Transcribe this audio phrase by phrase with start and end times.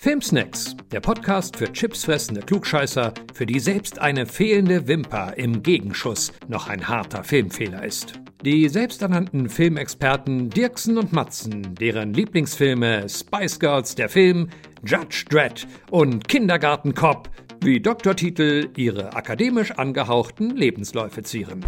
[0.00, 6.68] Filmsnacks, der Podcast für chipsfressende Klugscheißer, für die selbst eine fehlende Wimper im Gegenschuss noch
[6.68, 8.20] ein harter Filmfehler ist.
[8.44, 14.50] Die selbsternannten Filmexperten Dirksen und Matzen, deren Lieblingsfilme Spice Girls der Film,
[14.86, 17.28] Judge Dredd und Kindergarten Cop
[17.60, 21.64] wie Doktortitel ihre akademisch angehauchten Lebensläufe zieren.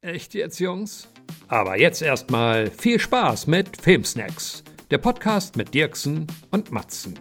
[0.00, 1.10] Echt jetzt, Jungs?
[1.48, 7.18] Aber jetzt erstmal viel Spaß mit Filmsnacks der Podcast mit Dirksen und Matzen.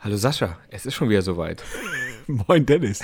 [0.00, 1.64] Hallo Sascha, es ist schon wieder soweit.
[2.26, 3.00] Moin Dennis.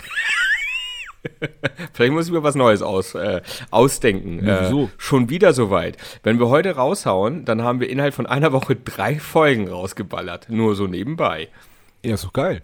[1.94, 4.46] Vielleicht muss ich mir was Neues aus, äh, ausdenken.
[4.46, 5.96] Äh, schon wieder soweit.
[6.22, 10.50] Wenn wir heute raushauen, dann haben wir innerhalb von einer Woche drei Folgen rausgeballert.
[10.50, 11.48] Nur so nebenbei.
[12.04, 12.62] Ja, ist doch geil.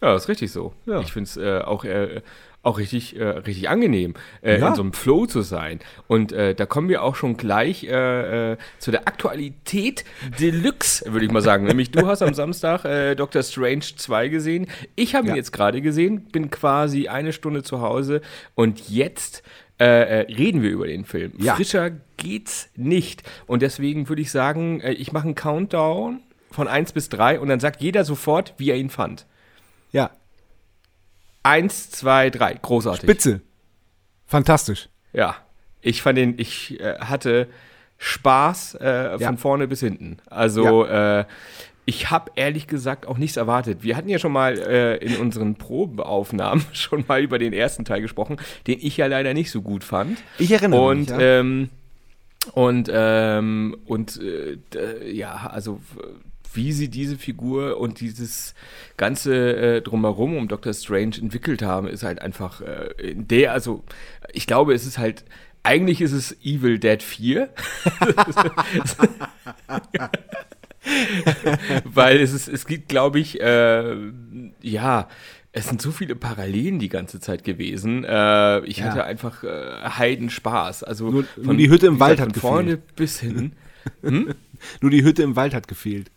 [0.00, 0.72] Ja, ist richtig so.
[0.86, 1.00] Ja.
[1.00, 2.22] Ich finde es äh, auch äh,
[2.62, 4.68] auch richtig, äh, richtig angenehm, äh, Ja.
[4.68, 5.80] in so einem Flow zu sein.
[6.08, 10.04] Und äh, da kommen wir auch schon gleich äh, äh, zu der Aktualität
[10.38, 11.64] Deluxe, würde ich mal sagen.
[11.64, 14.66] Nämlich du hast am Samstag äh, Doctor Strange 2 gesehen.
[14.94, 15.36] Ich habe ihn Ja.
[15.36, 18.20] jetzt gerade gesehen, bin quasi eine Stunde zu Hause
[18.54, 19.42] und jetzt
[19.82, 21.32] reden wir über den Film.
[21.38, 21.54] Ja.
[21.54, 23.22] Frischer geht's nicht.
[23.46, 27.60] Und deswegen würde ich sagen, ich mache einen Countdown von 1 bis 3 und dann
[27.60, 29.24] sagt jeder sofort, wie er ihn fand.
[29.90, 30.10] Ja,
[31.42, 32.54] Eins, zwei, drei.
[32.54, 33.02] Großartig.
[33.02, 33.40] spitze.
[34.26, 34.88] Fantastisch.
[35.12, 35.36] Ja.
[35.80, 37.48] Ich fand den, ich äh, hatte
[37.98, 39.36] Spaß äh, von Ja.
[39.36, 40.18] vorne bis hinten.
[40.26, 41.24] Also, äh,
[41.86, 43.82] ich habe ehrlich gesagt auch nichts erwartet.
[43.82, 48.00] Wir hatten ja schon mal äh, in unseren Probeaufnahmen schon mal über den ersten Teil
[48.02, 50.18] gesprochen, den ich ja leider nicht so gut fand.
[50.38, 51.08] Ich erinnere Und, mich.
[51.08, 51.20] Ja.
[51.20, 51.70] ähm,
[52.52, 55.80] und, ähm, und äh, ja, also
[56.52, 58.54] wie sie diese Figur und dieses
[58.96, 63.84] ganze äh, drumherum um Doctor Strange entwickelt haben, ist halt einfach äh, in der, also
[64.32, 65.24] ich glaube, es ist halt,
[65.62, 67.50] eigentlich ist es Evil Dead 4.
[71.84, 73.94] Weil es ist, es gibt, glaube ich, äh,
[74.62, 75.08] ja,
[75.52, 78.04] es sind so viele Parallelen die ganze Zeit gewesen.
[78.04, 78.86] Äh, ich Ja.
[78.86, 80.82] hatte einfach äh, Heidenspaß.
[80.84, 82.96] Also Nur- nur die Hütte im Wald hat von vorne gefehlt.
[82.96, 83.52] bis hin.
[84.80, 86.10] Nur die Hütte im Wald hat gefehlt.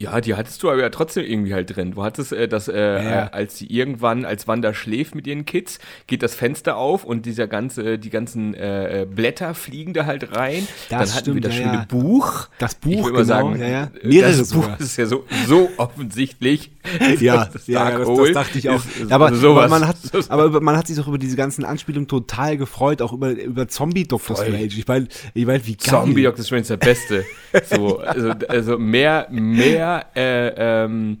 [0.00, 1.90] Ja, die hattest du aber ja trotzdem irgendwie halt drin.
[1.90, 3.26] Du hattest äh, das, äh, Ja.
[3.26, 7.26] äh, als sie irgendwann, als Wanda schläft mit ihren Kids, geht das Fenster auf und
[7.26, 10.68] dieser ganze, die ganzen äh, äh, Blätter fliegen da halt rein.
[10.88, 11.84] Das Dann hatten wir stimmt, das ja, schöne ja.
[11.88, 12.48] Buch.
[12.60, 14.80] Das Ich Buch, mal genau, sagen, ja, äh, Mehrere das Buch sogar.
[14.80, 16.70] ist ja so, so offensichtlich.
[17.20, 18.76] Ja, Das ja, das, das dachte ich auch.
[18.82, 19.68] ist- aber, sowas.
[19.68, 19.96] man hat,
[20.30, 24.04] aber man hat sich doch über diese ganzen Anspielungen total gefreut, auch über, über Zombie
[24.08, 24.36] Doctor.
[24.36, 24.64] Strange.
[24.64, 25.90] Ich meine, ich mein, wie geil.
[25.90, 27.26] Zombie Doctor Strange ist der Beste.
[27.68, 31.18] So, also, also mehr, mehr äh, ähm,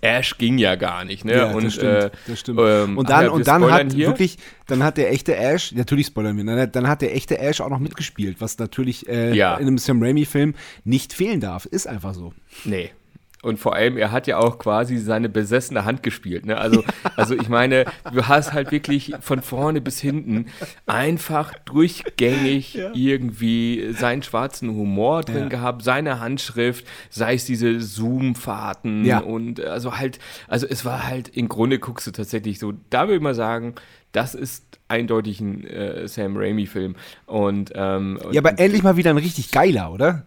[0.00, 1.36] Ash ging ja gar nicht, ne?
[1.36, 2.60] Ja, und, das stimmt, äh, das stimmt.
[2.62, 4.06] ähm, und dann, ja, und dann hat hier.
[4.08, 4.36] wirklich,
[4.66, 7.70] dann hat der echte Ash, natürlich spoilern wir, dann, dann hat der echte Ash auch
[7.70, 9.54] noch mitgespielt, was natürlich äh, Ja.
[9.56, 10.54] in einem Sam Raimi-Film
[10.84, 11.66] nicht fehlen darf.
[11.66, 12.32] Ist einfach so.
[12.64, 12.90] Nee.
[13.46, 16.46] Und vor allem, er hat ja auch quasi seine besessene Hand gespielt.
[16.46, 16.58] Ne?
[16.58, 16.82] Also,
[17.16, 20.46] also ich meine, du hast halt wirklich von vorne bis hinten
[20.86, 25.48] einfach durchgängig irgendwie seinen schwarzen Humor drin Ja.
[25.48, 29.20] gehabt, seine Handschrift, sei es diese Zoom-Fahrten Ja.
[29.20, 30.18] und also halt,
[30.48, 33.74] also es war halt, im Grunde guckst du tatsächlich so, da würde ich mal sagen,
[34.12, 36.96] das ist eindeutig ein äh, Sam Raimi-Film.
[37.26, 40.26] Und, ähm, Ja, aber endlich mal wieder ein richtig geiler, oder?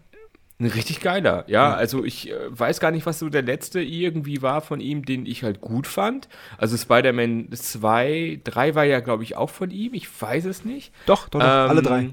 [0.59, 1.73] Ein richtig geiler, ja.
[1.73, 5.25] Also ich äh, weiß gar nicht, was so der letzte irgendwie war von ihm, den
[5.25, 6.27] ich halt gut fand.
[6.57, 9.93] Also Spider-Man 2, 3 war ja, glaube ich, auch von ihm.
[9.93, 10.91] Ich weiß es nicht.
[11.05, 12.09] Doch, doch, Ähm, alle drei.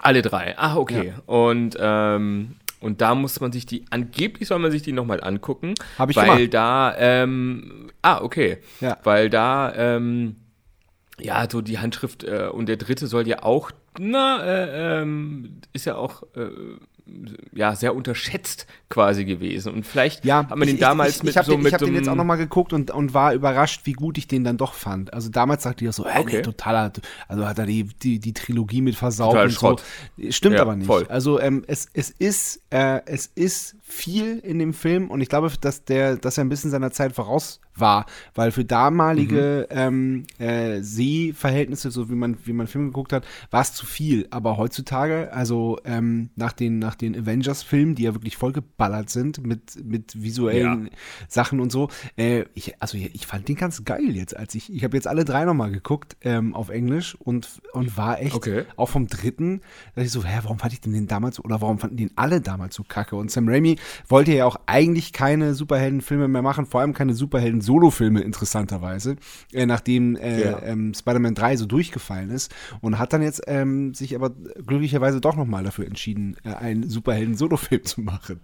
[0.00, 0.58] Alle drei.
[0.58, 1.14] Ah, okay.
[1.26, 5.74] Und, ähm, und da muss man sich die, angeblich soll man sich die nochmal angucken.
[5.98, 6.54] Hab ich weil gemacht.
[6.54, 8.58] da, ähm, ah, okay.
[8.80, 8.98] Ja.
[9.04, 10.36] Weil da, ähm,
[11.18, 15.84] ja, so die Handschrift äh, und der dritte soll ja auch, na, äh, ähm, ist
[15.84, 16.48] ja auch, äh,
[17.54, 19.72] ja, sehr unterschätzt quasi gewesen.
[19.74, 21.68] Und vielleicht Ja, hat man den ich, damals ich, ich, mit ich so den, mit
[21.68, 24.26] ich hab so den jetzt auch nochmal geguckt und, und war überrascht, wie gut ich
[24.28, 25.12] den dann doch fand.
[25.12, 26.36] Also damals sagte ich ja so, äh, Okay.
[26.36, 26.92] nee, totaler,
[27.28, 29.82] also hat er die, die, die Trilogie mit versaut Total und Schrott.
[30.16, 30.30] so.
[30.30, 30.86] Stimmt Ja, aber nicht.
[30.86, 31.06] voll.
[31.08, 35.50] Also ähm, es, es ist, äh, es ist viel in dem Film und ich glaube,
[35.60, 39.76] dass der, dass er ein bisschen seiner Zeit voraus war, weil für damalige Mhm.
[39.76, 44.26] ähm, äh, Sehverhältnisse, so wie man, wie man Film geguckt hat, war es zu viel.
[44.30, 49.82] Aber heutzutage, also ähm, nach den, nach den Avengers-Filmen, die ja wirklich vollgeballert sind mit,
[49.84, 50.90] mit visuellen
[51.28, 54.72] Sachen und so, äh, ich, also ich, ich fand den ganz geil jetzt, als ich,
[54.72, 58.64] ich habe jetzt alle drei nochmal geguckt ähm, auf Englisch und, und war echt Okay.
[58.76, 59.60] auch vom dritten,
[59.94, 62.40] dass ich so, hä, warum fand ich denn den damals oder warum fanden den alle
[62.40, 63.16] damals so kacke?
[63.16, 63.76] Und Sam Raimi
[64.08, 67.14] wollte ja auch eigentlich keine Superheldenfilme mehr machen, vor allem keine
[67.62, 69.16] Superhelden-Solo-Filme, interessanterweise,
[69.52, 70.62] äh, nachdem äh, Ja.
[70.62, 75.36] ähm, Spider-Man 3 so durchgefallen ist und hat dann jetzt ähm, sich aber glücklicherweise doch
[75.36, 78.40] nochmal dafür entschieden, äh, einen Superhelden-Solo-Film zu machen.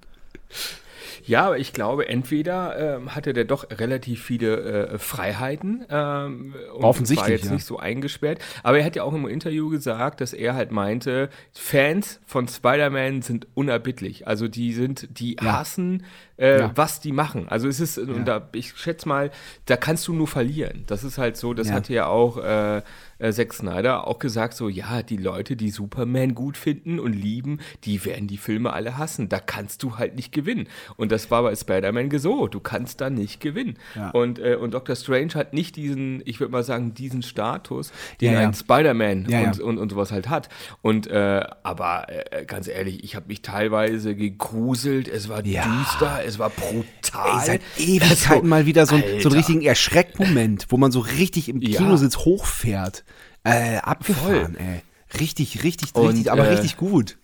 [1.24, 6.84] Ja, aber ich glaube, entweder ähm, hatte der doch relativ viele äh, Freiheiten ähm, und
[6.84, 7.52] Offensichtlich, war jetzt ja.
[7.52, 8.38] nicht so eingesperrt.
[8.62, 13.22] Aber er hat ja auch im Interview gesagt, dass er halt meinte, Fans von Spider-Man
[13.22, 14.26] sind unerbittlich.
[14.26, 15.58] Also die sind, die Ja.
[15.58, 16.04] hassen,
[16.38, 16.72] äh, Ja.
[16.74, 17.48] was die machen.
[17.48, 19.30] Also es ist, und da, ich schätze mal,
[19.66, 20.84] da kannst du nur verlieren.
[20.86, 21.74] Das ist halt so, das Ja.
[21.74, 22.82] hatte ja auch äh,
[23.18, 27.58] äh, Zack Snyder auch gesagt, so ja, die Leute, die Superman gut finden und lieben,
[27.84, 29.28] die werden die Filme alle hassen.
[29.28, 30.68] Da kannst du halt nicht gewinnen.
[30.96, 32.46] Und das war bei Spider-Man so.
[32.46, 33.76] Du kannst da nicht gewinnen.
[33.96, 34.10] Ja.
[34.10, 38.32] Und, äh, und Doctor Strange hat nicht diesen, ich würde mal sagen, diesen Status, den
[38.32, 38.46] Ja, ja.
[38.48, 39.48] ein Spider-Man Ja, ja.
[39.48, 40.48] und, und, und sowas halt hat.
[40.82, 45.64] Und äh, aber äh, ganz ehrlich, ich habe mich teilweise gegruselt, es war Ja.
[45.66, 47.40] düster, es war brutal.
[47.40, 51.00] Ey, seit Ewigkeiten Also, mal wieder so, ein- so einen richtigen Erschreckmoment, wo man so
[51.00, 51.78] richtig im Ja.
[51.78, 53.04] Kinositz hochfährt.
[53.44, 54.82] Äh, abgefahren, ey.
[55.20, 57.16] Richtig, richtig, Und, richtig, aber äh, richtig gut.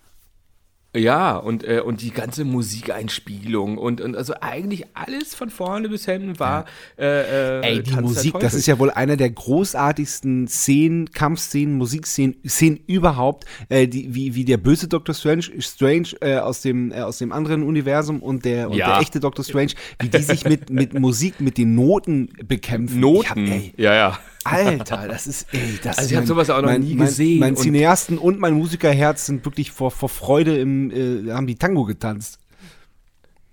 [0.95, 6.05] Ja, und, äh, und die ganze Musikeinspielung und, und also eigentlich alles von vorne bis
[6.05, 6.65] hinten war.
[6.97, 11.77] Äh, äh, Ey, die Tanz Musik, das ist ja wohl einer der großartigsten Szenen, Kampfszenen,
[11.77, 16.91] Musikszenen Szenen überhaupt, äh, die, wie, wie der böse Doctor Strange, Strange äh, aus, dem,
[16.91, 18.87] äh, aus dem anderen Universum und der, und Ja.
[18.93, 22.95] der echte Doctor Strange, wie die sich mit, mit Musik, mit den Noten bekämpfen.
[22.95, 23.27] Ich Noten.
[23.29, 24.19] hab, ey, ja, ja.
[24.45, 27.39] Alter, das ist, ey, das Also ich hab sowas auch noch mein, nie mein, gesehen
[27.39, 31.55] Mein und- Cineasten und mein Musikerherz sind wirklich vor, vor Freude im, äh, haben die
[31.55, 32.39] Tango getanzt.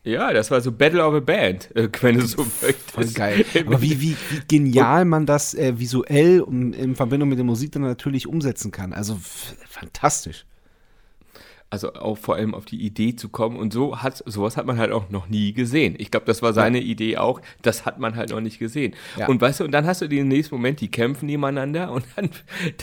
[0.05, 2.91] Ja, das war so Battle of a Band, äh, wenn du so möchtest.
[2.91, 3.45] Voll geil.
[3.67, 7.71] Aber wie, wie, wie genial man das äh, visuell und in Verbindung mit der Musik
[7.73, 8.93] dann natürlich umsetzen kann.
[8.93, 9.17] Also
[9.69, 10.45] fantastisch.
[11.73, 14.77] Also auch vor allem auf die Idee zu kommen und so hat sowas hat man
[14.77, 15.95] halt auch noch nie gesehen.
[15.97, 17.41] Ich glaube, das war seine Idee auch.
[17.63, 18.95] Das hat man halt noch nicht gesehen.
[19.19, 19.27] Ja.
[19.27, 22.29] Und weißt du, und dann hast du den nächsten Moment, die kämpfen nebeneinander und dann,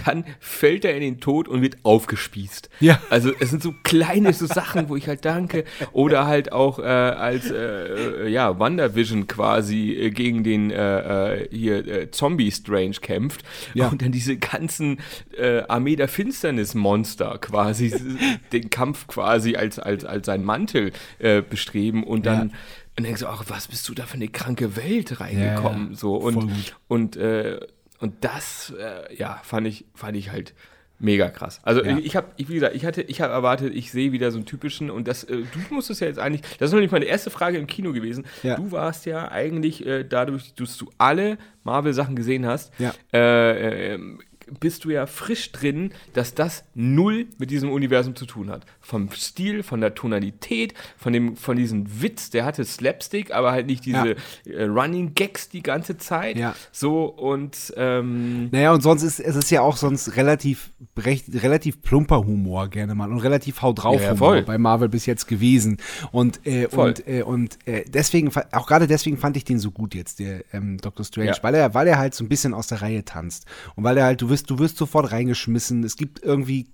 [0.06, 2.72] dann fällt er in den Tod und wird aufgespießt.
[2.80, 3.00] Ja.
[3.12, 5.66] Also es sind so kleine so Sachen, wo ich halt danke.
[5.92, 11.48] Oder halt auch äh, als äh, äh, ja WandaVision quasi äh, gegen den äh, äh,
[11.52, 13.44] hier äh, Zombie Strange kämpft
[13.76, 13.90] Ja.
[13.90, 14.98] und dann diese ganzen
[15.38, 17.94] äh, Armee der Finsternis Monster quasi
[18.52, 22.56] den Kampf quasi als als als sein Mantel äh, bestreben und dann Ja.
[22.98, 26.16] und denkst du auch, was bist du da für eine kranke Welt reingekommen Ja, so
[26.16, 27.60] und und äh,
[28.00, 30.54] und das äh, ja fand ich fand ich halt
[31.02, 31.62] mega krass.
[31.64, 31.98] Also Ja.
[31.98, 34.46] ich, habe, ich, wie gesagt, ich hatte, ich habe erwartet, ich sehe wieder so einen
[34.46, 37.30] typischen und das, äh, du musstest ja jetzt eigentlich, das ist noch nicht meine erste
[37.30, 38.26] Frage im Kino gewesen.
[38.44, 38.58] Ja.
[38.58, 42.94] Du warst ja eigentlich äh, dadurch, dass du alle Marvel-Sachen gesehen hast, Ja.
[43.14, 44.20] äh, ähm,
[44.60, 48.66] bist du ja frisch drin, dass das null mit diesem Universum zu tun hat.
[48.80, 53.68] Vom Stil, von der Tonalität, von dem, von diesem Witz, der hatte Slapstick, aber halt
[53.68, 54.16] nicht diese
[54.46, 56.38] äh, Running Gags die ganze Zeit.
[56.38, 56.56] Ja.
[56.72, 61.82] So und ähm, Naja, und sonst ist es ist ja auch sonst relativ, recht, relativ
[61.82, 65.28] plumper Humor gerne mal und relativ haut drauf Ja, ja, Humor bei Marvel bis jetzt
[65.28, 65.78] gewesen.
[66.12, 69.96] Und, äh, und, äh, und äh, deswegen, auch gerade deswegen fand ich den so gut
[69.96, 71.38] jetzt, der ähm, Doctor Strange, Ja.
[71.42, 73.46] weil er, weil er halt so ein bisschen aus der Reihe tanzt.
[73.76, 75.84] Und weil er halt, du wirst, du wirst sofort reingeschmissen.
[75.84, 76.68] Es gibt irgendwie,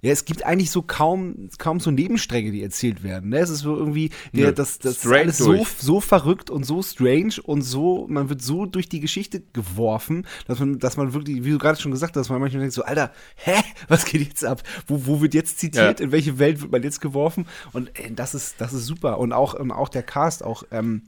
[0.00, 3.30] ja, es gibt eigentlich so kaum, kaum so Nebenstränge, die erzählt werden.
[3.30, 3.38] Ne?
[3.38, 5.68] Es ist so irgendwie, der, Nö, das, das ist alles so, durch.
[5.78, 10.58] so verrückt und so strange und so, man wird so durch die Geschichte geworfen, dass
[10.58, 13.12] man, dass man wirklich, wie du gerade schon gesagt hast, man manchmal denkt so, Alter,
[13.36, 14.62] hä, was geht jetzt ab?
[14.86, 16.00] Wo, wo wird jetzt zitiert?
[16.00, 16.04] Ja.
[16.06, 17.46] In welche Welt wird man jetzt geworfen?
[17.72, 19.18] Und äh, das ist, das ist super.
[19.18, 21.02] Und auch, ähm, auch der Cast, auch, ähm,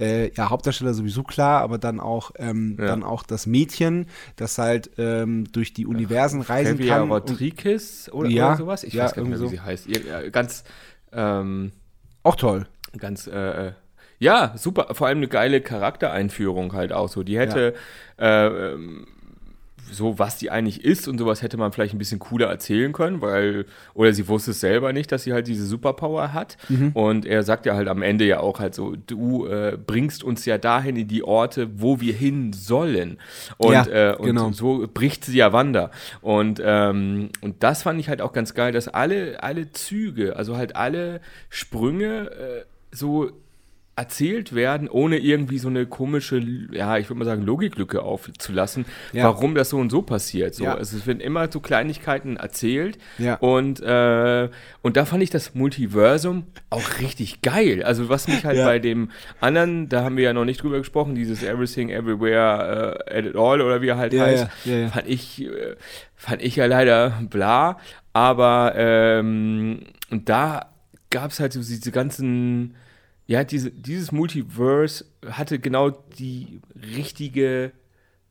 [0.00, 2.86] äh, ja, Hauptdarsteller sowieso klar, aber dann auch, ähm, Ja.
[2.86, 4.06] dann auch das Mädchen,
[4.36, 7.10] das halt ähm, durch die Universen reisen Fabia kann.
[7.10, 8.84] Rodriguez oder, Ja, oder sowas?
[8.84, 9.86] Ich ja, weiß gar nicht mehr, wie irgendwie sie heißt.
[9.86, 10.64] Ihr, ganz,
[11.12, 11.72] ähm,
[12.22, 12.66] auch toll.
[12.96, 13.72] ganz, äh, äh,
[14.20, 14.94] ja, super.
[14.94, 17.22] Vor allem eine geile Charaktereinführung halt auch so.
[17.22, 17.74] Die hätte,
[18.18, 19.06] äh, ähm,
[19.90, 23.20] so was die eigentlich ist und sowas hätte man vielleicht ein bisschen cooler erzählen können,
[23.20, 26.56] weil, oder sie wusste es selber nicht, dass sie halt diese Superpower hat.
[26.68, 26.90] Mhm.
[26.94, 30.44] Und er sagt ja halt am Ende ja auch halt so, du äh, bringst uns
[30.44, 33.18] ja dahin in die Orte, wo wir hin sollen.
[33.56, 34.52] Und, Ja, äh, und genau.
[34.52, 35.90] so bricht sie ja Wander.
[36.20, 40.56] Und, ähm, und das fand ich halt auch ganz geil, dass alle, alle Züge, also
[40.56, 43.30] halt alle Sprünge äh, so
[43.98, 46.40] erzählt werden, ohne irgendwie so eine komische,
[46.70, 49.24] ja, ich würde mal sagen, Logiklücke aufzulassen, Ja.
[49.24, 50.54] warum das so und so passiert.
[50.54, 50.64] So.
[50.64, 50.74] Ja.
[50.76, 52.96] Also es werden immer so Kleinigkeiten erzählt.
[53.18, 53.34] Ja.
[53.38, 54.48] Und, äh,
[54.82, 57.82] und da fand ich das Multiversum auch richtig geil.
[57.82, 61.16] Also was mich halt bei dem anderen, da haben wir ja noch nicht drüber gesprochen,
[61.16, 64.46] dieses Everything Everywhere äh, at All oder wie er halt heißt,
[64.92, 65.74] fand ich, äh,
[66.14, 67.78] fand ich ja leider bla.
[68.12, 69.80] Aber ähm,
[70.12, 70.66] und da
[71.10, 72.76] gab es halt so diese ganzen,
[73.28, 77.72] ja, diese, dieses Multiverse hatte genau die richtige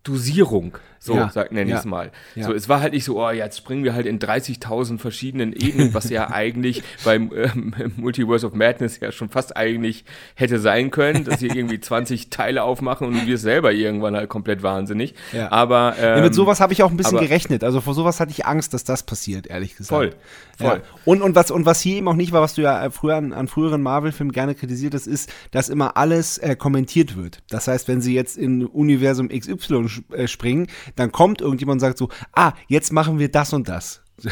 [0.07, 0.77] Dosierung.
[0.99, 2.11] So, Ja, nenne ja, ich es mal.
[2.35, 2.45] ja.
[2.45, 5.93] So, es war halt nicht so, oh, jetzt springen wir halt in 30.000 verschiedenen Ebenen,
[5.93, 11.23] was ja eigentlich beim ähm, Multiverse of Madness ja schon fast eigentlich hätte sein können,
[11.23, 15.13] dass sie irgendwie 20 Teile aufmachen und wir selber irgendwann halt komplett wahnsinnig.
[15.51, 17.63] Aber ähm, mit sowas habe ich auch ein bisschen aber- gerechnet.
[17.63, 19.89] Also vor sowas hatte ich Angst, dass das passiert, ehrlich gesagt.
[19.89, 20.13] Voll,
[20.57, 20.81] voll.
[21.05, 23.15] Und, und, was, und was hier eben auch nicht war, was du ja äh, früher
[23.15, 27.43] an, an früheren Marvel-Filmen gerne kritisiert hast, ist, dass immer alles äh, kommentiert wird.
[27.49, 29.87] Das heißt, wenn sie jetzt in Universum XY
[30.25, 34.01] springen, dann kommt irgendjemand und sagt so, ah, jetzt machen wir das und das.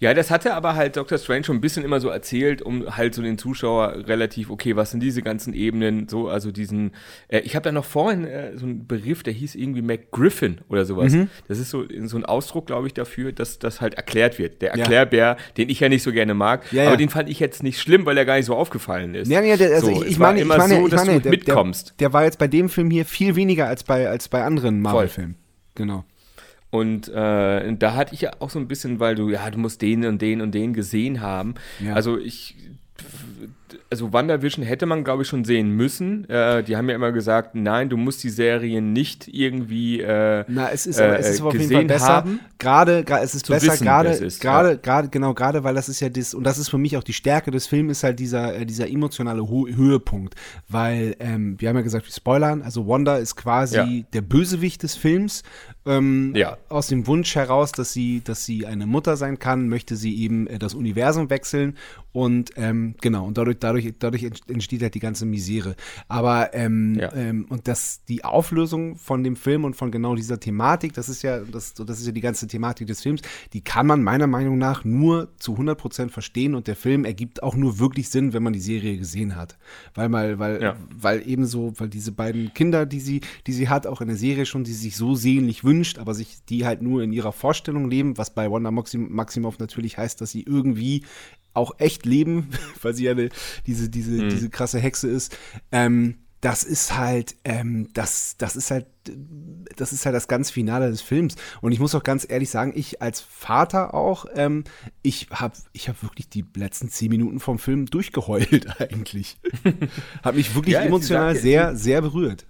[0.00, 1.18] Ja, das hatte aber halt Dr.
[1.18, 4.90] Strange schon ein bisschen immer so erzählt, um halt so den Zuschauer relativ, okay, was
[4.90, 6.92] sind diese ganzen Ebenen, so, also diesen,
[7.28, 10.84] äh, ich habe da noch vorhin äh, so einen Begriff, der hieß irgendwie McGriffin oder
[10.84, 11.12] sowas.
[11.12, 11.28] Mhm.
[11.48, 14.62] Das ist so, so ein Ausdruck, glaube ich, dafür, dass das halt erklärt wird.
[14.62, 16.88] Der Erklärbär, den ich ja nicht so gerne mag, Ja, ja.
[16.88, 19.30] aber den fand ich jetzt nicht schlimm, weil er gar nicht so aufgefallen ist.
[19.30, 21.18] Ja, ja, der, also so, ich, ich meine, immer ich meine, so, ich dass meine,
[21.18, 21.90] du der, mitkommst.
[21.90, 24.80] Der, der war jetzt bei dem Film hier viel weniger als bei, als bei anderen
[24.80, 25.36] Marvel-Filmen.
[25.74, 26.04] Genau.
[26.74, 29.80] Und äh, da hatte ich ja auch so ein bisschen, weil du, ja, du musst
[29.80, 31.54] den und den und den gesehen haben.
[31.78, 31.94] Ja.
[31.94, 32.56] Also ich,
[33.90, 36.28] also WandaVision hätte man, glaube ich, schon sehen müssen.
[36.28, 40.70] Äh, die haben ja immer gesagt, nein, du musst die Serie nicht irgendwie äh, Na,
[40.70, 42.06] es ist, aber, es ist aber auf jeden Fall besser.
[42.08, 42.40] haben.
[42.58, 44.74] Gerade, es ist besser, wissen, gerade, ist, gerade, ja.
[44.76, 47.12] gerade, genau, gerade, weil das ist ja das, und das ist für mich auch die
[47.12, 50.34] Stärke des Films, ist halt dieser, äh, dieser emotionale Ho Höhepunkt.
[50.68, 53.86] Weil, ähm, wir haben ja gesagt, wir spoilern, also Wanda ist quasi Ja.
[54.12, 55.42] der Bösewicht des Films.
[55.86, 56.56] Ähm, Ja.
[56.70, 60.46] Aus dem Wunsch heraus, dass sie, dass sie eine Mutter sein kann, möchte sie eben
[60.46, 61.76] äh, das Universum wechseln
[62.12, 65.74] und ähm, genau, und dadurch, dadurch, dadurch ent- entsteht halt die ganze Misere.
[66.08, 67.12] Aber ähm, Ja.
[67.14, 71.22] ähm, und das, die Auflösung von dem Film und von genau dieser Thematik, das ist
[71.22, 74.58] ja, das, das ist ja die ganze Thematik des Films, die kann man meiner Meinung
[74.58, 78.52] nach nur zu 100% verstehen und der Film ergibt auch nur wirklich Sinn, wenn man
[78.52, 79.56] die Serie gesehen hat.
[79.94, 80.76] Weil mal, weil, Ja.
[80.94, 84.46] weil ebenso, weil diese beiden Kinder, die sie, die sie hat, auch in der Serie
[84.46, 88.18] schon, die sich so sehnlich wünscht, aber sich die halt nur in ihrer Vorstellung leben,
[88.18, 91.02] was bei Wanda Maxim Maximoff natürlich heißt, dass sie irgendwie
[91.54, 92.48] auch echt leben,
[92.82, 93.30] weil sie ja eine,
[93.66, 94.28] diese, diese, Mhm.
[94.28, 95.36] diese krasse Hexe ist.
[95.72, 98.84] Ähm, das ist halt, ähm, das, das ist halt,
[99.76, 101.36] das ist halt das ganz Finale des Films.
[101.62, 104.64] Und ich muss auch ganz ehrlich sagen, ich als Vater auch, ähm,
[105.00, 109.38] ich habe ich hab wirklich die letzten zehn Minuten vom Film durchgeheult eigentlich.
[110.22, 112.44] hat mich wirklich Ja, emotional sagt sehr, sehr berührt.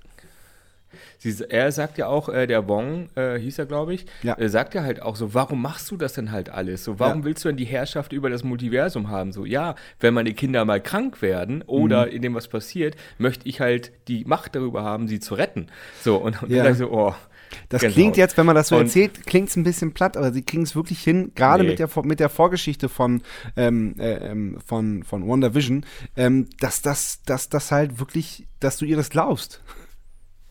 [1.18, 4.36] Sie, er sagt ja auch, äh, der Wong, äh, hieß er, glaube ich, Ja.
[4.38, 6.84] äh, sagt ja halt auch so, warum machst du das denn halt alles?
[6.84, 7.24] So, warum Ja.
[7.24, 9.32] willst du denn die Herrschaft über das Multiversum haben?
[9.32, 12.12] So, ja, wenn meine Kinder mal krank werden oder Mhm.
[12.12, 15.66] in dem was passiert, möchte ich halt die Macht darüber haben, sie zu retten.
[16.02, 16.64] So, und, und Ja.
[16.64, 17.14] dann so, oh.
[17.68, 17.94] Das Gänsehaut.
[17.94, 20.42] klingt jetzt, wenn man das so Und- erzählt, klingt es ein bisschen platt, aber sie
[20.42, 21.70] kriegen es wirklich hin, gerade Nee.
[21.70, 23.22] mit, der, mit der Vorgeschichte von,
[23.56, 28.86] ähm, äh, ähm, von, von WandaVision, ähm, dass das dass das halt wirklich, dass du
[28.86, 29.60] ihr das glaubst.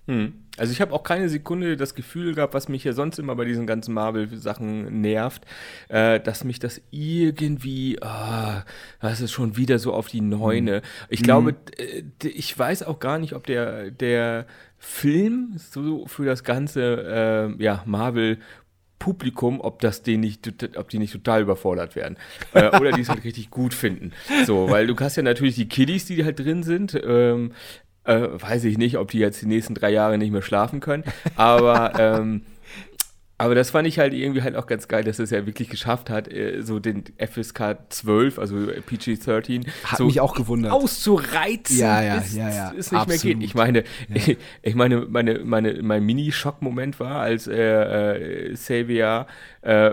[0.08, 0.34] Hm.
[0.58, 3.46] Also ich habe auch keine Sekunde das Gefühl gehabt, was mich ja sonst immer bei
[3.46, 5.44] diesen ganzen Marvel-Sachen nervt,
[5.90, 8.64] äh, dass mich das irgendwie, ah,
[9.02, 10.82] das ist schon wieder so auf die Neune.
[11.10, 14.46] Ich glaube, äh, d- ich weiß auch gar nicht, ob der, der
[14.78, 18.38] Film so für das ganze äh, ja, Marvel
[19.00, 22.16] Publikum, ob das den nicht, ob die nicht total überfordert werden
[22.54, 24.14] äh, oder die es halt richtig gut finden.
[24.46, 26.98] So, weil du hast ja natürlich die Kiddies, die halt drin sind.
[27.06, 27.52] Ähm,
[28.06, 31.04] äh, weiß ich nicht, ob die jetzt die nächsten drei Jahre nicht mehr schlafen können.
[31.36, 32.44] Aber, ähm,
[33.44, 36.10] aber das fand ich halt irgendwie halt auch ganz geil, dass es ja wirklich geschafft
[36.10, 40.72] hat, äh, so den FSK 12, also PG-13, Hat so mich auch gewundert.
[40.72, 43.22] auszureizen, Ja, ja, bis ja, ja, es nicht mehr absolut.
[43.40, 43.44] geht.
[43.44, 43.84] Ich meine,
[44.62, 47.54] ich meine, meine, meine, mein Mini-Schock-Moment war, als äh,
[48.50, 49.28] äh, Xavier
[49.62, 49.92] äh,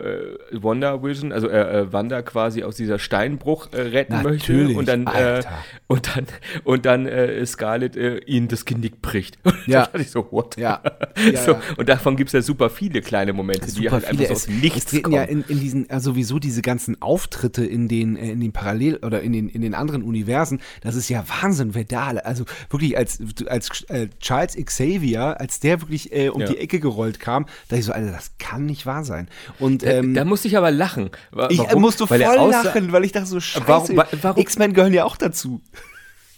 [0.52, 4.88] Wonder Vision, also äh, äh, Wanda quasi aus dieser Steinbruch äh, retten Natürlich, möchte und
[4.88, 5.42] dann äh,
[5.87, 6.26] und dann
[6.64, 9.38] und dann äh, Scarlett äh, ihnen das Genick bricht.
[9.66, 9.80] Ja.
[9.80, 10.57] da dachte ich so, what?
[10.57, 10.80] Ja.
[11.33, 11.61] Ja, so, ja.
[11.76, 14.23] und davon gibt es ja super viele kleine Momente, die Super halt viele.
[14.28, 17.88] einfach so aus nichts treten ja in, in diesen, also sowieso diese ganzen Auftritte in
[17.88, 21.25] den, äh, in den Parallel- oder in den, in den anderen Universen, das ist ja
[21.42, 26.40] Wahnsinn, wer da, also wirklich als, als äh, Charles Xavier, als der wirklich äh, um
[26.40, 26.49] Ja.
[26.49, 29.28] die Ecke gerollt kam, da ich so, Alter, das kann nicht wahr sein.
[29.59, 31.11] Und da, ähm, da musste ich aber lachen.
[31.30, 31.82] Wa- ich äh, warum?
[31.82, 35.16] musste voll lachen, weil ich dachte so, scheiße, Warum- wa- warum- X-Men gehören ja auch
[35.16, 35.61] dazu.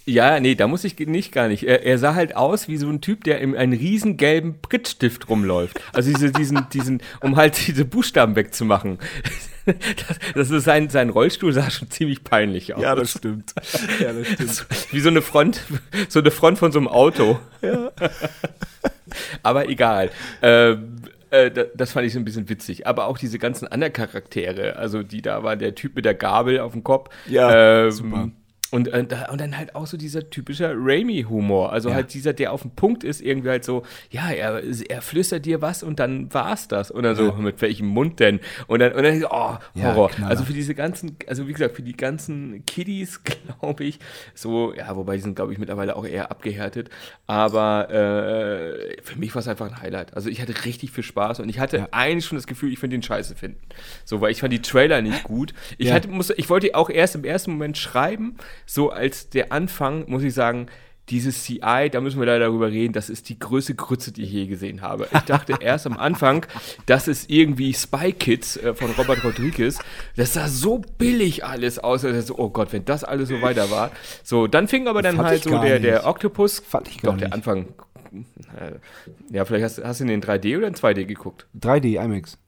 [0.04, 1.62] Ja, nee, da muss ich nicht gar nicht.
[1.62, 5.28] Er, er sah halt aus wie so ein Typ, der in einen riesen gelben Prittstift
[5.28, 5.80] rumläuft.
[5.92, 8.98] Also diese, diesen, diesen, um halt diese Buchstaben wegzumachen.
[9.64, 12.82] Das, das ist sein, sein Rollstuhl sah schon ziemlich peinlich aus.
[13.12, 13.54] stimmt.
[14.00, 14.66] Ja, das stimmt.
[14.92, 15.60] Wie so eine Front,
[16.08, 17.38] so eine Front von so einem Auto.
[19.42, 20.10] Aber egal.
[20.42, 20.96] Ähm,
[21.30, 22.86] äh, da- das fand ich so ein bisschen witzig.
[22.86, 26.60] Aber auch diese ganzen anderen Charaktere, also die da war, der Typ mit der Gabel
[26.60, 27.08] auf dem Kopf.
[27.28, 28.30] Ja, ähm, super.
[28.72, 31.72] Und, äh, und dann halt auch so dieser typische Raimi-Humor.
[31.72, 31.94] Also Ja.
[31.94, 35.60] halt dieser, der auf dem Punkt ist, irgendwie halt so, ja, er, er flüstert dir
[35.62, 36.90] was und dann war's das.
[36.90, 37.32] Und dann so, Ja.
[37.34, 38.40] mit welchem Mund denn?
[38.66, 40.10] Und dann, und dann oh, Ja, Horror.
[40.10, 40.30] Knaller.
[40.30, 43.20] also für diese ganzen, also wie gesagt, für die ganzen Kiddies,
[43.60, 43.98] glaube ich,
[44.34, 46.88] so, ja, wobei die sind, glaube ich, mittlerweile auch eher abgehärtet.
[47.26, 50.14] Aber äh, für mich war es einfach ein Highlight.
[50.14, 51.88] Also ich hatte richtig viel Spaß und ich hatte Ja.
[51.92, 53.60] eigentlich schon das Gefühl, ich finde den scheiße finden.
[54.04, 55.52] So, weil ich fand die Trailer nicht gut.
[55.78, 55.94] Ich, Ja.
[55.94, 58.36] hatte, musste, ich wollte auch erst im ersten Moment schreiben,
[58.66, 60.68] so als der Anfang, muss ich sagen,
[61.08, 64.32] dieses CI, da müssen wir leider darüber reden, das ist die größte Grütze, die ich
[64.32, 65.08] je gesehen habe.
[65.12, 66.46] Ich dachte erst am Anfang,
[66.86, 69.78] das ist irgendwie Spy Kids äh, von Robert Rodriguez.
[70.16, 72.04] Das sah so billig alles aus.
[72.04, 73.90] Also so, oh Gott, wenn das alles so weiter war.
[74.22, 76.06] So, dann fing aber dann Fand halt so der, der.
[76.06, 76.60] Octopus.
[76.60, 77.34] Fand ich gar Doch, der nicht.
[77.34, 77.68] Anfang.
[78.58, 78.72] Äh,
[79.30, 81.46] ja, vielleicht hast, hast du ihn in 3D oder in 2D geguckt?
[81.60, 82.38] 3D IMAX.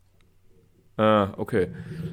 [0.96, 1.68] Ah, okay.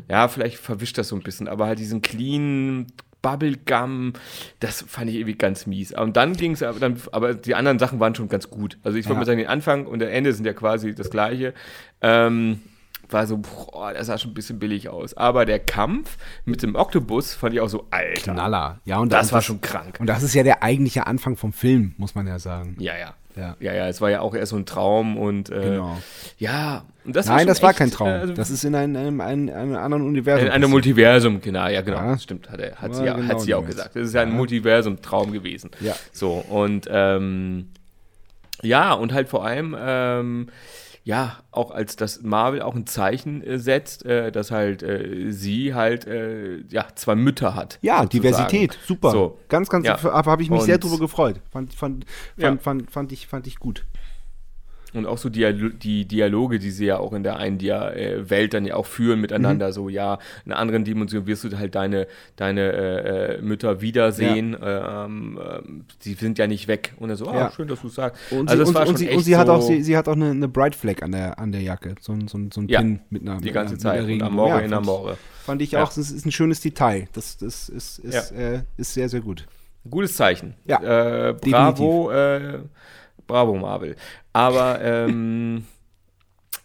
[0.09, 2.87] Ja, vielleicht verwischt das so ein bisschen, aber halt diesen clean
[3.21, 4.13] Bubblegum,
[4.59, 5.91] das fand ich irgendwie ganz mies.
[5.93, 8.77] Und dann ging es aber aber die anderen Sachen waren schon ganz gut.
[8.83, 9.19] Also ich würde Ja.
[9.19, 11.53] mal sagen, den Anfang und der Ende sind ja quasi das gleiche.
[12.01, 12.61] Ähm,
[13.09, 15.13] war so, boah, das sah schon ein bisschen billig aus.
[15.15, 18.31] Aber der Kampf mit dem Oktopus fand ich auch so, Alter.
[18.33, 18.79] Knaller.
[18.85, 19.97] Ja, und Das war schon krank.
[19.99, 22.77] Und das ist ja der eigentliche Anfang vom Film, muss man ja sagen.
[22.79, 23.13] Ja, ja.
[23.35, 23.55] Ja.
[23.59, 25.97] Ja, ja, es war ja auch eher so ein Traum und äh, Genau.
[26.37, 28.07] ja, und das Nein, schon das war echt, kein Traum.
[28.09, 30.45] also das ist in einem, einem, einem, einem anderen Universum.
[30.47, 30.69] In einem.
[30.69, 31.97] Multiversum, genau, ja, genau.
[31.97, 32.17] Ja.
[32.17, 33.95] Stimmt, hat, er, hat, Ja, sie, ja, genau, hat sie auch gesagt.
[33.95, 34.31] Das ist ja ein.
[34.33, 35.71] Multiversum-Traum gewesen.
[35.79, 35.95] Ja.
[36.11, 37.69] So, und ähm,
[38.61, 40.47] ja, und halt vor allem, ähm,
[41.03, 45.73] ja, auch als das Marvel auch ein Zeichen äh, setzt, äh, dass halt äh, sie
[45.73, 47.79] halt, äh, ja, zwei Mütter hat.
[47.81, 48.09] Ja, sozusagen.
[48.09, 49.11] Diversität, super.
[49.11, 49.39] So.
[49.49, 50.01] Ganz, ganz, Ja.
[50.03, 51.41] habe hab ich mich sehr Und- drüber gefreut.
[51.51, 52.05] Fand, fand,
[52.37, 52.49] Ja.
[52.49, 53.83] fand, fand, fand, ich, fand ich gut.
[54.93, 58.29] Und auch so Dialo die Dialoge, die sie ja auch in der einen Dia äh,
[58.29, 59.71] Welt dann ja auch führen miteinander, Mhm.
[59.71, 64.53] so ja, in einer anderen Dimension wirst du halt deine, deine äh, äh, Mütter wiedersehen.
[64.53, 66.93] Äh, ähm, ähm, die sind ja nicht weg.
[66.99, 67.51] Und er so, ah, Ja.
[67.51, 68.19] schön, dass du sagst.
[68.31, 69.95] Und, also sie, und, war und, schon sie, und sie hat so auch, sie, sie
[69.95, 71.95] hat auch eine, eine Bright Flag an der, an der Jacke.
[72.01, 73.99] So ein, so ein, so ein Ja, Pin mit einer die ganze einer, Zeit.
[74.01, 74.59] Amore Regenbogen.
[74.65, 75.17] in ja, Amore.
[75.45, 75.83] Fand ich, Ja.
[75.83, 77.07] auch, das ist ein schönes Detail.
[77.13, 78.37] Das, das ist, ist, Ja.
[78.37, 79.45] äh, ist sehr, sehr gut.
[79.89, 80.53] Gutes Zeichen.
[80.65, 82.59] Ja, äh, bravo, äh,
[83.31, 83.95] bravo Marvel.
[84.33, 85.63] Aber ähm,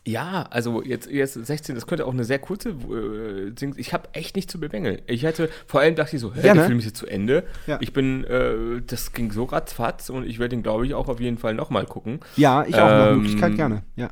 [0.05, 3.75] ja, also jetzt, jetzt 16, das könnte auch eine sehr kurze äh, Ding.
[3.77, 5.01] Ich habe echt nicht zu bemängeln.
[5.07, 6.67] Ich hätte, vor allem dachte ich so, hä, Ja, der ne?
[6.67, 7.45] Film ist jetzt zu Ende.
[7.67, 7.79] Ja.
[7.81, 11.19] Ich bin, äh, das ging so ratzfatz und ich werde ihn, glaube ich, auch auf
[11.21, 12.21] jeden Fall nochmal gucken.
[12.37, 13.83] Ja, ich auch nach Ähm, Möglichkeit gerne.
[13.97, 14.11] Ja.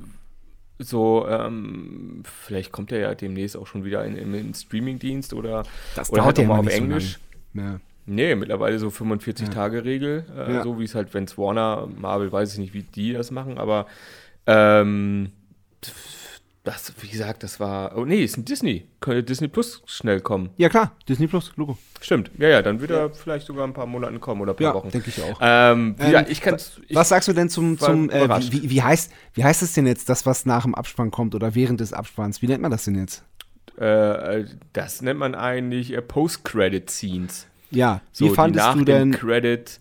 [0.80, 5.62] So, ähm, vielleicht kommt er ja demnächst auch schon wieder in, in, in Streamingdienst oder,
[5.94, 7.18] Das oder dauert halt auch mal auf so Englisch.
[7.52, 7.64] lang.
[7.66, 7.80] Ja.
[8.06, 10.62] Nee, mittlerweile so 45-Tage-Regel, äh, Ja.
[10.62, 13.56] so wie es halt, wenn es Warner, Marvel, weiß ich nicht, wie die das machen,
[13.58, 13.86] aber
[14.46, 15.30] ähm,
[16.64, 20.48] das, wie gesagt, das war, oh nee, ist ein Disney, könnte Disney Plus schnell kommen.
[20.56, 21.76] ja, klar, Disney Plus, Logo.
[22.00, 24.66] Stimmt, ja, ja, dann wird er vielleicht sogar ein paar Monaten kommen oder ein paar
[24.66, 24.90] Ja, Wochen.
[24.90, 25.38] denke ich auch.
[25.42, 26.54] Ähm, Ähm, ja, ich kann
[26.92, 29.86] Was sagst du denn zum, zum äh, wie, wie, wie, heißt, wie heißt es denn
[29.86, 32.40] jetzt, das, was nach dem Abspann kommt oder während des Abspanns?
[32.42, 33.24] Wie nennt man das denn jetzt?
[33.78, 37.46] äh, das nennt man eigentlich äh, Post-Credit-Scenes.
[37.74, 39.80] Ja, So, wie die fandest nach du dem denn, Credit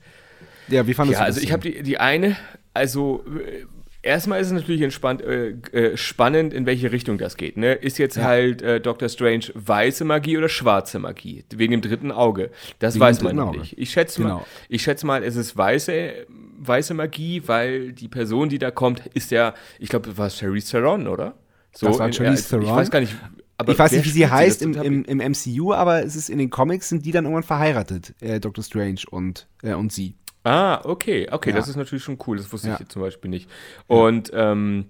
[0.69, 1.53] ja, wie fandest Ja, du also das ich denn?
[1.53, 2.37] habe die, die eine,
[2.73, 3.65] also äh,
[4.01, 7.57] erstmal ist es natürlich entspannt, äh, äh, spannend, in welche Richtung das geht.
[7.57, 7.73] Ne?
[7.73, 8.23] Ist jetzt Ja.
[8.23, 9.09] halt äh, Dr.
[9.09, 11.43] Strange weiße Magie oder schwarze Magie?
[11.53, 12.49] Wegen dem dritten Auge.
[12.79, 13.59] Das Wegen weiß man Auge.
[13.59, 13.77] nicht.
[13.77, 14.45] Ich schätze mal, Genau.
[14.69, 16.25] ich schätze mal, es ist weiße,
[16.59, 20.71] weiße Magie, weil die Person, die da kommt, ist ja, ich glaube, das war Charlize
[20.71, 21.35] Theron, oder?
[21.73, 22.75] So, Das war Charlize Ich Theron.
[22.75, 23.15] weiß gar nicht.
[23.63, 26.37] Aber ich weiß nicht, wie sie heißt im, im, im MCU, aber es ist in
[26.37, 28.63] den Comics sind die dann irgendwann verheiratet, äh, Dr.
[28.63, 30.15] Strange und, äh, und sie.
[30.43, 31.55] Ah, okay, okay, Ja.
[31.55, 32.73] das ist natürlich schon cool, das wusste Ja.
[32.75, 33.49] ich jetzt zum Beispiel nicht.
[33.87, 34.85] Und, ähm,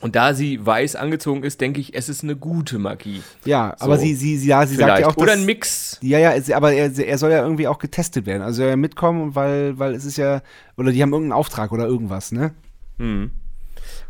[0.00, 3.22] und da sie weiß angezogen ist, denke ich, es ist eine gute Magie.
[3.46, 5.98] Ja, aber So, sie, sie, sie, ja, sie sagt ja auch, Oder dass, ein Mix.
[6.02, 8.42] Ja, ja, aber er, er soll ja irgendwie auch getestet werden.
[8.42, 10.42] Also er soll ja mitkommen, weil, weil es ist ja,
[10.76, 12.52] oder die haben irgendeinen Auftrag oder irgendwas, ne?
[12.98, 13.30] Hm.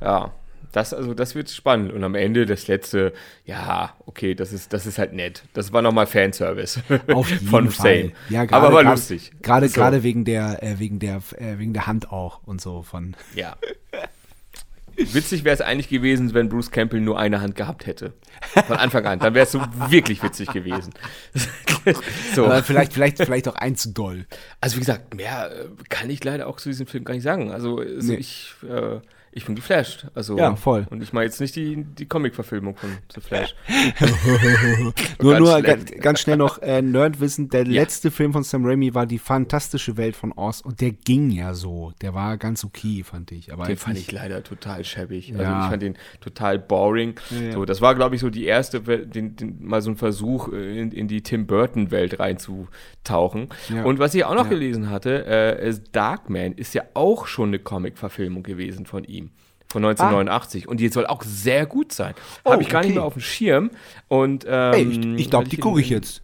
[0.00, 0.32] Ja,
[0.72, 1.92] das, also das wird spannend.
[1.92, 3.12] Und am Ende das letzte,
[3.44, 5.42] ja, okay, das ist, das ist halt nett.
[5.54, 6.80] Das war nochmal Fanservice.
[7.12, 8.00] Auf jeden Von Fall.
[8.00, 8.12] Same.
[8.28, 9.32] Ja, Aber war grad- lustig.
[9.42, 10.02] Gerade So.
[10.02, 13.16] wegen der, äh, wegen der, äh, wegen der Hand auch und so von.
[13.34, 13.56] Ja.
[14.98, 18.14] Witzig wäre es eigentlich gewesen, wenn Bruce Campbell nur eine Hand gehabt hätte.
[18.66, 19.18] Von Anfang an.
[19.18, 20.94] Dann wäre es so wirklich witzig gewesen.
[22.34, 22.46] so.
[22.46, 24.24] Aber vielleicht, vielleicht, vielleicht auch ein zu doll.
[24.58, 27.50] Also wie gesagt, mehr äh, kann ich leider auch zu diesem Film gar nicht sagen.
[27.52, 28.18] Also, also Nee.
[28.18, 29.00] ich, äh,
[29.36, 30.06] ich bin geflasht.
[30.14, 30.86] Also, Ja, voll.
[30.90, 33.54] Und ich meine jetzt nicht die, die Comic-Verfilmung von The Flash.
[35.20, 37.48] Nur, Ganz nur ganz, ganz schnell noch äh, Nerdwissen.
[37.50, 41.30] Der letzte Film von Sam Raimi war Die fantastische Welt von Oz und der ging
[41.30, 41.92] ja so.
[42.00, 43.52] Der war ganz okay, fand ich.
[43.52, 45.32] Aber Den fand ich leider total schäbig.
[45.32, 45.64] Also Ja.
[45.64, 47.14] ich fand den total boring.
[47.30, 47.52] Ja, ja.
[47.52, 50.80] So, das war, glaube ich, so die erste, den, den, mal so ein Versuch, äh,
[50.80, 53.48] in, in die Tim Burton-Welt reinzutauchen.
[53.68, 53.84] Ja.
[53.84, 54.50] Und was ich auch noch Ja.
[54.50, 59.25] gelesen hatte, äh, ist Darkman ist ja auch schon eine Comic-Verfilmung gewesen von ihm.
[59.76, 60.68] Von 1989.
[60.68, 62.14] Und die soll auch sehr gut sein.
[62.44, 62.94] Oh, Habe ich gar nicht okay.
[62.98, 63.70] mehr auf dem Schirm.
[64.08, 66.22] Und, ähm, Ey, ich, ich glaube, die gucke ich jetzt.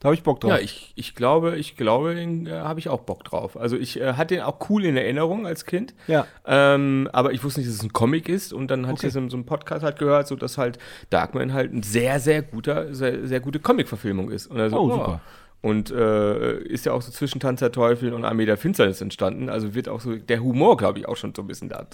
[0.00, 0.50] Da habe ich Bock drauf.
[0.50, 3.56] ja, ich, ich glaube, ich glaube, den äh, habe ich auch Bock drauf.
[3.56, 5.94] Also ich äh, hatte den auch cool in Erinnerung als Kind.
[6.08, 6.26] Ja.
[6.46, 9.06] Ähm, aber ich wusste nicht, dass es ein Comic ist und dann hatte Okay.
[9.08, 10.78] ich das in so einem Podcast halt gehört, so dass halt
[11.10, 14.46] Darkman halt ein sehr, sehr guter, sehr, sehr gute Comic-Verfilmung ist.
[14.46, 15.20] Und also, Oh, super.
[15.62, 19.50] Und äh, ist ja auch so zwischen Tanz der Teufel und Armee der Finsternis entstanden.
[19.50, 21.86] Also wird auch so der Humor, glaube ich, auch schon so ein bisschen da.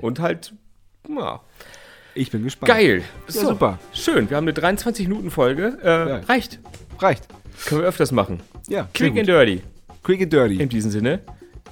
[0.00, 0.52] Und halt,
[1.08, 1.40] ja,
[2.14, 2.68] Ich bin gespannt.
[2.68, 3.02] geil.
[3.26, 3.78] Ja, super.
[3.92, 4.30] Schön.
[4.30, 5.78] Wir haben eine 23-Minuten-Folge.
[5.82, 6.16] Äh, Ja.
[6.20, 6.60] Reicht.
[7.00, 7.26] Reicht.
[7.66, 8.40] Können wir öfters machen.
[8.68, 9.62] Ja, Quick and dirty.
[10.04, 10.62] Quick and dirty.
[10.62, 11.20] In diesem Sinne.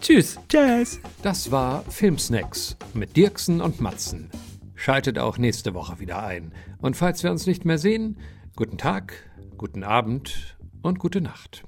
[0.01, 0.39] Tschüss.
[0.49, 1.01] Tschüss.
[1.23, 4.31] Das war Filmsnacks mit Dirksen und Matzen.
[4.75, 6.53] Schaltet auch nächste Woche wieder ein.
[6.81, 8.19] Und falls wir uns nicht mehr sehen,
[8.57, 9.13] guten Tag,
[9.57, 11.68] guten Abend und gute Nacht.